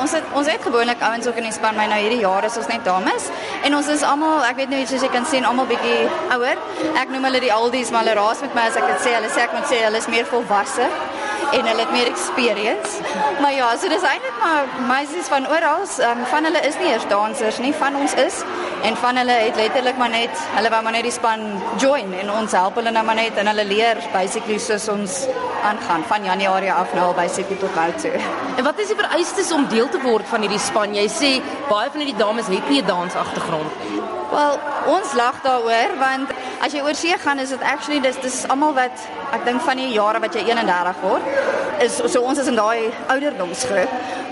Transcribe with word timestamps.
ons 0.00 0.12
het 0.16 0.24
ons 0.38 0.50
het 0.50 0.62
gewoonlik 0.62 1.02
ouens 1.02 1.26
ook 1.26 1.40
in 1.40 1.48
die 1.48 1.54
span, 1.54 1.76
maar 1.76 1.88
nou 1.92 2.00
hierdie 2.00 2.22
jaar 2.22 2.44
is 2.44 2.56
ons 2.60 2.70
net 2.70 2.84
dames. 2.84 3.28
En 3.64 3.76
ons 3.78 3.88
is 3.94 4.02
almal, 4.02 4.44
ek 4.50 4.62
weet 4.62 4.72
nie 4.74 4.84
soos 4.86 5.04
jy 5.04 5.10
kan 5.14 5.26
sien, 5.28 5.46
almal 5.48 5.68
bietjie 5.70 6.04
ouer. 6.36 6.60
Ek 7.00 7.12
noem 7.12 7.28
hulle 7.30 7.42
die 7.44 7.54
oldies, 7.54 7.90
maar 7.90 8.04
hulle 8.04 8.18
raas 8.20 8.44
met 8.44 8.56
my 8.56 8.68
as 8.70 8.78
ek 8.80 8.88
dit 8.92 9.04
sê. 9.06 9.16
Hulle 9.18 9.32
sê 9.34 9.44
ek 9.46 9.56
moet 9.56 9.68
sê 9.70 9.82
hulle 9.86 10.02
is 10.02 10.10
meer 10.12 10.28
volwasse 10.30 10.88
en 11.54 11.66
hulle 11.66 11.80
het 11.84 11.92
meer 11.92 12.08
experience. 12.10 13.00
Maar 13.40 13.52
ja, 13.52 13.68
so 13.78 13.88
dis 13.88 14.02
eintlik 14.02 14.38
maar 14.42 14.66
meisies 14.88 15.28
van 15.30 15.46
oral, 15.48 15.84
um, 16.08 16.24
van 16.32 16.48
hulle 16.48 16.62
is 16.66 16.78
nie 16.80 16.90
eers 16.92 17.06
dansers 17.10 17.60
nie, 17.62 17.74
van 17.78 17.96
ons 18.00 18.14
is 18.18 18.40
en 18.84 18.96
van 19.00 19.16
hulle 19.16 19.32
het 19.32 19.56
letterlik 19.56 19.96
maar 19.96 20.10
net 20.12 20.40
hulle 20.56 20.70
wou 20.72 20.80
maar 20.84 20.92
net 20.92 21.06
die 21.06 21.14
span 21.14 21.44
join 21.80 22.10
en 22.20 22.32
ons 22.34 22.52
help 22.52 22.76
hulle 22.80 22.92
nou 22.92 23.04
maar 23.06 23.16
net 23.16 23.38
en 23.40 23.48
hulle 23.48 23.64
leer 23.64 24.00
basically 24.12 24.58
soos 24.60 24.88
ons 24.92 25.22
aangaan 25.64 26.04
van 26.10 26.26
Januarie 26.28 26.72
af 26.72 26.92
nou 26.96 27.06
al 27.08 27.16
basically 27.16 27.56
tot 27.62 27.78
nou 27.78 27.88
toe. 28.02 28.12
En 28.56 28.64
wat 28.64 28.78
is 28.78 28.90
die 28.92 28.96
vereistes 28.96 29.52
om 29.52 29.68
deel 29.68 29.88
te 29.88 29.98
word 30.02 30.26
van 30.30 30.44
hierdie 30.46 30.62
span? 30.62 30.94
Jy 30.94 31.06
sê 31.10 31.30
baie 31.68 31.90
van 31.90 32.02
hierdie 32.04 32.18
dames 32.18 32.46
het 32.46 32.68
nie 32.70 32.82
'n 32.82 32.86
dansagtergrond 32.86 33.72
nie. 33.82 34.00
Wel, 34.30 34.58
ons 34.86 35.12
lag 35.12 35.42
daaroor 35.42 35.90
want 35.98 36.30
as 36.60 36.72
jy 36.72 36.80
oor 36.82 36.94
see 36.94 37.18
gaan 37.18 37.38
is 37.38 37.48
dit 37.48 37.62
actually 37.62 38.00
dis 38.00 38.16
dis 38.16 38.48
almal 38.48 38.74
wat 38.74 38.96
ek 39.32 39.44
dink 39.44 39.60
van 39.62 39.76
die 39.76 39.92
jare 39.92 40.20
wat 40.20 40.34
jy 40.34 40.42
31 40.42 41.00
word 41.02 41.22
is 41.78 42.00
so 42.12 42.20
ons 42.20 42.38
is 42.38 42.46
in 42.46 42.54
daai 42.54 42.90
ouderdomsgroep 43.08 43.88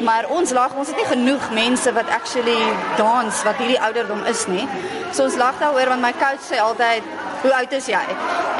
maar 0.00 0.28
ons 0.28 0.50
lag 0.50 0.74
ons 0.74 0.88
het 0.88 0.96
nie 0.96 1.08
genoeg 1.08 1.50
mense 1.50 1.92
wat 1.92 2.08
actually 2.08 2.58
dans 2.96 3.42
wat 3.42 3.56
hierdie 3.56 3.80
ouderdom 3.80 4.24
is 4.24 4.46
nie. 4.46 4.68
So 5.12 5.24
ons 5.24 5.36
lag 5.36 5.58
daaroor 5.60 5.88
want 5.88 6.00
my 6.04 6.12
coach 6.12 6.44
sê 6.50 6.60
altyd 6.60 7.02
hoe 7.46 7.54
oud 7.60 7.72
is 7.78 7.86
jy? 7.90 8.02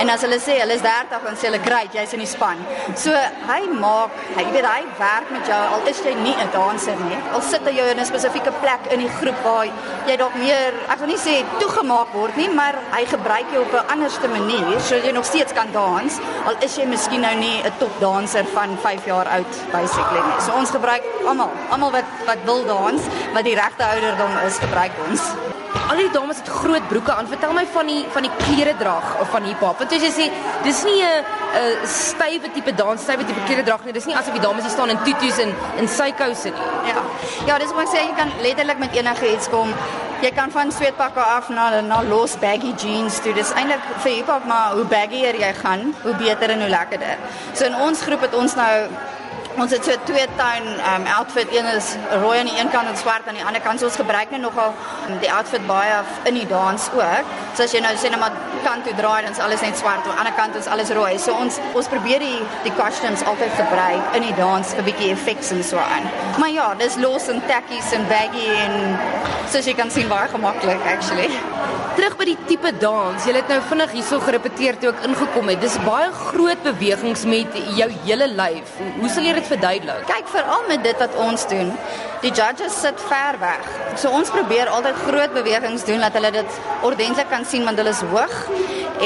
En 0.00 0.10
as 0.12 0.22
hulle 0.26 0.38
sê 0.42 0.58
hulle 0.60 0.76
is 0.76 0.82
30 0.84 1.24
dan 1.26 1.38
sê 1.38 1.48
hulle 1.48 1.60
great, 1.64 1.94
jy's 1.96 2.12
in 2.16 2.22
die 2.22 2.28
span. 2.28 2.60
So 2.98 3.14
hy 3.48 3.60
maak, 3.72 4.14
hy 4.36 4.44
weet 4.54 4.68
hy 4.68 4.82
werk 5.00 5.32
met 5.34 5.48
jou 5.50 5.58
al 5.76 5.86
is 5.90 6.02
jy 6.04 6.14
nie 6.20 6.34
'n 6.36 6.50
danser 6.54 6.98
nie. 7.08 7.18
Al 7.34 7.42
sit 7.42 7.64
hy 7.66 7.74
jou 7.78 7.86
in 7.92 8.00
'n 8.00 8.06
spesifieke 8.12 8.52
plek 8.62 8.92
in 8.92 9.00
die 9.00 9.12
groep 9.18 9.38
waar 9.44 9.66
jy 10.06 10.16
dalk 10.16 10.34
meer, 10.36 10.74
ek 10.92 10.98
wil 11.00 11.08
nie 11.08 11.22
sê 11.28 11.44
toegemaak 11.60 12.12
word 12.12 12.36
nie, 12.36 12.48
maar 12.48 12.74
hy 12.92 13.04
gebruik 13.06 13.46
jou 13.52 13.62
op 13.62 13.72
'n 13.72 13.90
anderste 13.94 14.28
manier 14.28 14.80
sodat 14.80 15.04
jy 15.04 15.12
nog 15.12 15.24
steeds 15.24 15.52
kan 15.52 15.72
dans. 15.72 16.12
Al 16.46 16.54
is 16.60 16.76
jy 16.76 16.86
miskien 16.86 17.20
nou 17.20 17.34
nie 17.34 17.62
'n 17.62 17.72
topdanser 17.78 18.44
van 18.54 18.78
5 18.82 19.04
jaar 19.06 19.28
oud 19.28 19.52
basically 19.72 20.22
nie. 20.28 20.40
So 20.40 20.52
ons 20.52 20.70
gebruik 20.70 21.02
almal, 21.26 21.50
almal 21.70 21.90
wat 21.90 22.04
wat 22.26 22.38
wil 22.44 22.64
dans, 22.64 23.02
wat 23.32 23.44
die 23.44 23.54
regte 23.54 23.84
ouderdom 23.84 24.32
is, 24.46 24.58
gebruik 24.58 24.92
ons. 25.08 25.22
Al 25.86 26.00
die 26.02 26.08
dames 26.10 26.40
het 26.42 26.48
groot 26.50 26.88
broeke 26.90 27.12
aan. 27.14 27.28
Vertel 27.30 27.52
my 27.54 27.62
van 27.70 27.86
die 27.86 28.00
van 28.10 28.24
die 28.26 28.30
klere 28.40 28.72
draag 28.78 29.12
of 29.22 29.28
van 29.30 29.44
hiphop. 29.46 29.78
Want 29.78 29.92
as 29.94 30.02
jy 30.02 30.10
sê, 30.10 30.24
dis 30.64 30.82
nie 30.84 31.02
'n 31.02 31.24
'n 31.60 31.86
stywe 31.86 32.50
tipe 32.54 32.74
dans, 32.74 33.02
stywe 33.02 33.24
tipe 33.24 33.42
klere 33.46 33.62
draag 33.62 33.84
nie. 33.84 33.92
Dis 33.92 34.06
nie 34.06 34.16
asof 34.16 34.32
die 34.32 34.40
dames 34.40 34.62
hier 34.62 34.70
staan 34.70 34.90
in 34.90 34.98
tutus 35.04 35.38
en 35.38 35.54
in 35.76 35.88
sykouse 35.88 36.50
nie. 36.50 36.66
Ja. 36.90 37.02
Ja, 37.46 37.58
dis 37.58 37.72
wat 37.72 37.86
ek 37.86 37.94
sê, 37.94 37.98
jy 38.08 38.14
kan 38.16 38.30
letterlik 38.42 38.78
met 38.78 38.92
enige 38.92 39.32
iets 39.32 39.48
kom. 39.48 39.74
Jy 40.20 40.30
kan 40.30 40.50
van 40.50 40.72
sweetpakke 40.72 41.20
af 41.20 41.48
na 41.48 41.80
na 41.80 42.02
los 42.02 42.36
baggy 42.36 42.74
jeans 42.76 43.20
toe. 43.20 43.32
Dis 43.32 43.52
eintlik 43.52 43.80
vir 44.02 44.12
hiphop 44.12 44.44
maar 44.44 44.72
hoe 44.72 44.84
baggier 44.84 45.34
jy 45.34 45.52
gaan, 45.62 45.94
hoe 46.02 46.14
beter 46.14 46.50
en 46.50 46.60
hoe 46.60 46.68
lekkerder. 46.68 47.16
So 47.52 47.64
in 47.64 47.74
ons 47.74 48.02
groep 48.02 48.20
het 48.20 48.34
ons 48.34 48.54
nou 48.54 48.88
Ons 49.56 49.72
het 49.72 49.86
so 49.88 49.94
twee 50.04 50.26
tone 50.36 50.72
um 50.84 51.06
outfit, 51.16 51.48
een 51.56 51.64
is 51.64 51.94
rooi 52.20 52.38
aan 52.38 52.48
die 52.50 52.58
een 52.60 52.68
kant 52.70 52.88
en 52.88 52.96
swart 52.96 53.28
aan 53.28 53.38
die 53.38 53.44
ander 53.44 53.60
kant. 53.64 53.80
So 53.80 53.88
ons 53.88 53.96
gebruik 53.96 54.30
net 54.30 54.40
nogal 54.40 54.74
um, 55.08 55.16
die 55.22 55.32
outfit 55.32 55.64
baie 55.66 56.02
in 56.28 56.36
die 56.36 56.46
dans 56.50 56.90
ook. 56.92 57.30
So 57.54 57.64
as 57.64 57.72
jy 57.72 57.80
nou 57.80 57.94
sê 57.96 58.10
net 58.12 58.20
maar 58.20 58.36
kant 58.66 58.84
toe 58.86 58.94
draai, 58.98 59.22
dan 59.24 59.36
is 59.36 59.42
alles 59.46 59.62
net 59.64 59.78
swart, 59.78 60.02
aan 60.04 60.10
die 60.10 60.18
ander 60.24 60.36
kant 60.38 60.58
is 60.58 60.66
alles 60.66 60.90
rooi. 60.98 61.14
So 61.22 61.34
ons 61.44 61.60
ons 61.78 61.90
probeer 61.92 62.24
die 62.24 62.40
die 62.66 62.74
costumes 62.80 63.22
altyd 63.30 63.54
gebruik 63.60 64.18
in 64.18 64.26
die 64.26 64.34
dans 64.40 64.74
vir 64.78 64.88
bietjie 64.90 65.12
effects 65.14 65.52
en 65.54 65.62
so 65.70 65.82
aan. 65.82 66.10
Maar 66.42 66.52
ja, 66.54 66.68
dis 66.82 66.98
los 67.02 67.30
en 67.32 67.42
tackies 67.50 67.92
en 67.96 68.06
baggy 68.12 68.48
en 68.66 68.78
soos 69.52 69.66
jy 69.68 69.76
kan 69.78 69.92
sien 69.94 70.10
baie 70.10 70.28
gemaklik 70.32 70.82
actually. 70.90 71.30
Terug 71.96 72.18
by 72.18 72.26
die 72.28 72.36
tipe 72.48 72.70
dans. 72.76 73.24
Jy 73.24 73.32
het 73.38 73.48
nou 73.48 73.56
vinnig 73.70 73.94
hierso 73.96 74.18
gerepeteer 74.20 74.76
toe 74.82 74.90
ek 74.90 75.06
ingekom 75.08 75.48
het. 75.48 75.62
Dis 75.62 75.78
baie 75.86 76.10
groot 76.12 76.60
bewegings 76.66 77.22
met 77.28 77.56
jou 77.78 77.88
hele 78.04 78.28
lyf. 78.34 78.74
Hoe 78.98 79.08
sal 79.14 79.24
jy 79.24 79.32
dit 79.38 79.48
verduidelik? 79.48 80.04
Kyk 80.10 80.28
veral 80.34 80.66
met 80.68 80.84
dit 80.84 81.00
wat 81.00 81.16
ons 81.24 81.46
doen. 81.48 81.72
Die 82.20 82.34
judges 82.36 82.76
sit 82.82 83.00
ver 83.08 83.40
weg. 83.40 83.64
So 83.96 84.12
ons 84.12 84.28
probeer 84.34 84.68
altyd 84.68 85.00
groot 85.06 85.32
bewegings 85.32 85.86
doen 85.88 86.04
dat 86.04 86.12
hulle 86.18 86.34
dit 86.36 86.60
ordentlik 86.84 87.32
kan 87.32 87.48
sien 87.48 87.64
want 87.64 87.80
hulle 87.80 87.96
is 87.96 88.04
hoog. 88.12 88.36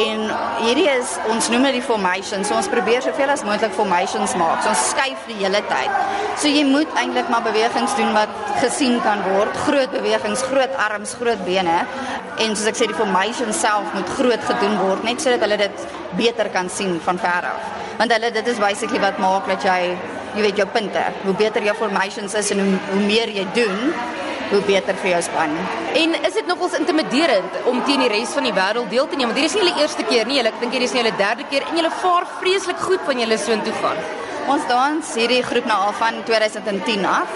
En 0.00 0.20
hierdie 0.60 0.86
is 0.92 1.16
ons 1.32 1.48
noem 1.50 1.64
dit 1.66 1.80
die 1.80 1.84
formation. 1.84 2.44
So 2.46 2.54
ons 2.54 2.68
probeer 2.70 3.02
soveel 3.02 3.32
as 3.32 3.42
moontlik 3.46 3.74
formations 3.74 4.36
maak. 4.38 4.62
So 4.62 4.70
ons 4.70 4.84
skuif 4.92 5.24
die 5.26 5.38
hele 5.40 5.62
tyd. 5.70 5.96
So 6.38 6.50
jy 6.50 6.62
moet 6.68 6.92
eintlik 7.00 7.30
maar 7.32 7.42
bewegings 7.46 7.96
doen 7.98 8.12
wat 8.14 8.30
gesien 8.62 9.00
kan 9.06 9.24
word. 9.32 9.56
Groot 9.66 9.90
bewegings, 9.96 10.44
groot 10.52 10.78
arms, 10.86 11.16
groot 11.18 11.42
bene. 11.48 11.80
En 12.38 12.54
soos 12.54 12.70
ek 12.70 12.78
sê 12.78 12.88
die 12.92 12.98
formation 12.98 13.50
self 13.56 13.90
moet 13.96 14.14
groot 14.20 14.46
gedoen 14.52 14.78
word 14.84 15.04
net 15.08 15.22
sodat 15.22 15.42
hulle 15.46 15.58
dit 15.64 15.84
beter 16.20 16.52
kan 16.54 16.70
sien 16.70 16.96
van 17.04 17.18
ver 17.18 17.50
af. 17.50 17.76
Want 17.98 18.14
hulle 18.14 18.30
dit 18.38 18.54
is 18.54 18.62
basically 18.62 19.02
wat 19.02 19.18
maak 19.20 19.50
dat 19.50 19.66
jy 19.66 19.80
jy 20.30 20.44
weet 20.46 20.60
jou 20.62 20.66
punte. 20.70 21.02
Hoe 21.24 21.34
beter 21.34 21.64
jou 21.66 21.74
formations 21.74 22.36
is 22.38 22.52
en 22.54 22.62
hoe, 22.62 22.78
hoe 22.92 23.02
meer 23.02 23.32
jy 23.34 23.46
doen, 23.56 23.90
hoe 24.50 24.60
beter 24.66 24.96
vir 25.02 25.10
jou 25.14 25.22
span. 25.22 25.52
En 25.94 26.16
is 26.20 26.38
dit 26.38 26.46
nogals 26.46 26.78
intimiderend 26.78 27.60
om 27.70 27.82
teen 27.86 28.02
die 28.04 28.10
res 28.12 28.34
van 28.36 28.48
die 28.48 28.54
wêreld 28.56 28.90
deel 28.90 29.06
te 29.10 29.18
neem? 29.18 29.30
Want 29.30 29.38
hierdie 29.38 29.52
is 29.52 29.58
nie 29.58 29.66
julle 29.66 29.84
eerste 29.84 30.06
keer 30.08 30.26
nie, 30.30 30.40
ek 30.42 30.58
dink 30.62 30.74
hierdie 30.74 30.90
is 30.90 30.96
nou 30.96 31.04
julle 31.04 31.16
derde 31.20 31.46
keer 31.52 31.68
en 31.68 31.78
julle 31.78 31.92
vaar 32.02 32.26
vreeslik 32.40 32.82
goed 32.88 33.06
van 33.06 33.22
julle 33.22 33.38
so 33.38 33.54
intoe 33.54 33.76
gaan. 33.82 34.02
Ons 34.50 34.64
dans 34.66 35.10
hierdie 35.14 35.42
groep 35.46 35.66
nou 35.68 35.76
al 35.86 35.92
van 35.94 36.16
2010 36.26 37.04
af. 37.06 37.34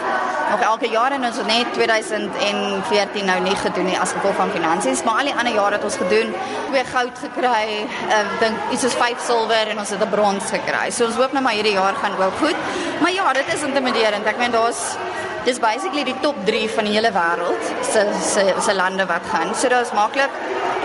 Nog 0.50 0.62
elke 0.66 0.88
jaar 0.91 1.14
en 1.14 1.24
ons 1.28 1.36
het 1.38 1.47
net 1.47 1.70
2014 1.76 3.28
nou 3.28 3.36
nie 3.44 3.54
gedoen 3.60 3.86
nie 3.91 3.98
as 4.00 4.14
gevolg 4.16 4.34
van 4.38 4.50
finansies, 4.54 5.03
maar 5.06 5.20
al 5.22 5.30
die 5.30 5.34
ander 5.34 5.54
jare 5.54 5.78
het 5.78 5.86
ons 5.86 5.98
gedoen. 6.00 6.32
Twee 6.70 6.84
goud 6.91 7.20
gekry, 7.22 7.64
ek 7.84 8.19
uh, 8.19 8.34
dink 8.42 8.74
iets 8.74 8.86
soos 8.86 8.97
5 8.98 9.22
silwer 9.28 9.70
en 9.74 9.82
ons 9.84 9.94
het 9.94 10.03
'n 10.03 10.10
brons 10.10 10.50
gekry. 10.56 10.91
So 10.91 11.06
ons 11.06 11.20
hoop 11.20 11.32
nou 11.32 11.42
maar 11.44 11.54
hierdie 11.58 11.76
jaar 11.78 11.94
gaan 12.03 12.19
ook 12.19 12.38
goed. 12.42 12.58
Maar 13.00 13.12
ja, 13.12 13.32
dit 13.32 13.54
is 13.54 13.62
intimiderend. 13.62 14.26
Ek 14.26 14.38
meen 14.38 14.50
daar's 14.50 14.97
dis 15.44 15.59
basically 15.60 16.05
die 16.05 16.16
top 16.22 16.37
3 16.47 16.69
van 16.77 16.88
die 16.88 16.94
hele 16.97 17.10
wêreld 17.12 17.72
se 17.93 18.05
se 18.32 18.44
se 18.66 18.75
lande 18.75 19.06
wat 19.06 19.27
gaan. 19.32 19.55
So 19.55 19.69
is 19.81 19.93
maklik. 19.93 20.31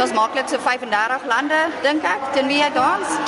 Is 0.03 0.13
maklik 0.13 0.47
so 0.49 0.57
35 0.57 1.25
lande 1.27 1.59
dink 1.83 2.03
ek 2.03 2.33
teen 2.33 2.47
wie 2.47 2.59
jy 2.61 2.71
dans. 2.75 3.19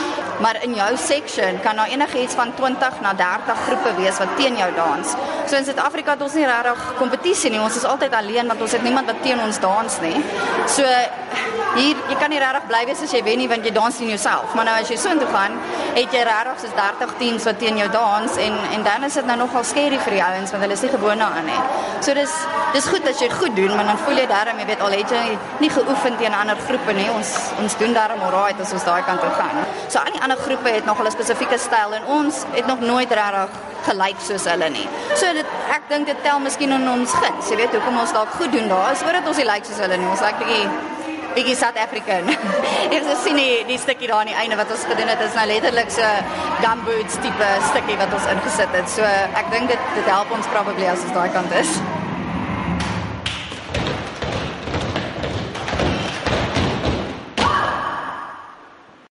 Maar 0.41 0.57
in 0.65 0.73
jou 0.73 0.97
section 0.97 1.59
kan 1.61 1.75
daar 1.75 1.87
enigiets 1.87 2.33
van 2.33 2.53
20 2.55 3.01
na 3.01 3.13
30 3.13 3.57
groepe 3.65 3.93
wees 3.95 4.17
wat 4.17 4.27
teen 4.37 4.57
jou 4.57 4.71
dans. 4.75 5.13
So 5.45 5.55
in 5.55 5.65
Suid-Afrika 5.65 6.15
het 6.15 6.21
ons 6.21 6.33
nie 6.33 6.45
regtig 6.45 6.93
kompetisie 6.97 7.51
nie. 7.53 7.61
Ons 7.61 7.75
is 7.77 7.85
altyd 7.85 8.13
alleen 8.13 8.47
want 8.47 8.61
ons 8.61 8.71
het 8.71 8.83
niemand 8.83 9.05
wat 9.05 9.21
teen 9.21 9.39
ons 9.41 9.59
dans 9.59 9.99
nie. 10.01 10.17
So 10.67 10.85
hier 11.75 11.99
jy 12.09 12.17
kan 12.19 12.33
nie 12.33 12.39
regtig 12.41 12.65
bly 12.67 12.81
wees 12.89 13.03
as 13.05 13.13
jy 13.13 13.21
wen 13.23 13.39
nie 13.39 13.47
want 13.51 13.65
jy 13.65 13.73
dans 13.75 13.99
nie 14.01 14.09
jouself. 14.13 14.55
Maar 14.57 14.69
nou 14.69 14.75
as 14.81 14.89
jy 14.91 14.97
so 14.99 15.13
intoe 15.13 15.29
gaan, 15.31 15.59
het 15.95 16.15
jy 16.15 16.23
regtig 16.27 16.63
soos 16.63 16.75
30 16.79 17.13
teams 17.21 17.47
wat 17.49 17.61
teen 17.61 17.77
jou 17.77 17.87
dans 17.93 18.37
en 18.45 18.57
en 18.79 18.83
dan 18.87 19.07
is 19.07 19.19
dit 19.19 19.29
nou 19.29 19.37
nogal 19.43 19.63
scary 19.67 19.99
vir 20.07 20.17
die 20.17 20.23
ouens 20.25 20.55
want 20.55 20.65
hulle 20.65 20.77
is 20.79 20.85
nie 20.87 20.93
gewoond 20.95 21.25
daaraan 21.25 21.47
nie. 21.51 21.61
So 22.01 22.17
dis 22.17 22.33
dis 22.73 22.87
goed 22.87 23.07
as 23.07 23.21
jy 23.21 23.29
goed 23.29 23.55
doen, 23.55 23.75
maar 23.75 23.85
dan 23.85 23.99
voel 24.05 24.23
jy 24.23 24.27
darm, 24.31 24.59
jy 24.59 24.65
weet 24.71 24.81
al 24.81 24.97
het 24.97 25.13
jy 25.13 25.37
nie 25.61 25.69
geoefen 25.69 26.17
teen 26.17 26.33
ander 26.33 26.57
groepe 26.67 26.95
nie. 26.97 27.09
Ons 27.13 27.35
ons 27.61 27.77
doen 27.77 27.93
darm 27.93 28.23
alright 28.25 28.59
as 28.63 28.73
ons 28.73 28.87
daai 28.87 29.03
kant 29.07 29.21
toe 29.21 29.31
gaan. 29.37 29.63
So 29.87 29.99
al 29.99 30.11
die 30.15 30.23
ander 30.31 30.45
groepe 30.45 30.69
het 30.69 30.85
nog 30.85 30.99
'n 31.03 31.11
spesifieke 31.11 31.57
styl 31.57 31.93
en 31.93 32.05
ons 32.05 32.35
het 32.51 32.65
nog 32.65 32.79
nooit 32.79 33.11
regtig 33.11 33.49
gelyk 33.87 34.19
soos 34.27 34.43
hulle 34.43 34.69
nie. 34.69 34.87
So 35.15 35.33
dit 35.33 35.45
ek 35.69 35.81
dink 35.87 36.05
dit 36.05 36.23
tel 36.23 36.39
miskien 36.39 36.71
in 36.71 36.89
ons 36.89 37.11
guns. 37.13 37.49
Jy 37.49 37.55
weet 37.55 37.71
hoekom 37.71 37.99
ons 37.99 38.11
dalk 38.11 38.29
goed 38.39 38.51
doen 38.51 38.67
daar 38.67 38.91
is 38.91 39.01
omdat 39.01 39.27
ons 39.27 39.37
nie 39.37 39.45
lyk 39.45 39.65
soos 39.65 39.79
hulle 39.79 39.97
nie. 39.97 40.07
Ons 40.07 40.21
lyk 40.21 40.37
bietjie 40.37 40.67
bietjie 41.35 41.55
South 41.55 41.77
African. 41.77 42.29
Ek 42.83 42.91
het 42.93 43.17
sien 43.23 43.35
die, 43.35 43.65
die 43.65 43.77
stukkie 43.77 44.07
daar 44.07 44.19
aan 44.19 44.31
die 44.31 44.35
einde 44.35 44.55
wat 44.55 44.71
ons 44.71 44.83
gedoen 44.83 45.07
het 45.07 45.19
is 45.19 45.33
nou 45.33 45.47
letterlik 45.47 45.89
so 45.91 46.03
gumboots 46.61 47.15
tipe 47.15 47.49
stukkie 47.69 47.97
wat 47.97 48.13
ons 48.13 48.25
ingesit 48.25 48.71
het. 48.71 48.89
So 48.89 49.01
ek 49.41 49.51
dink 49.51 49.67
dit 49.67 49.81
dit 49.95 50.05
help 50.05 50.31
ons 50.31 50.47
probably 50.47 50.85
as 50.85 51.03
ons 51.03 51.13
daai 51.13 51.29
kant 51.31 51.51
is. 51.51 52.00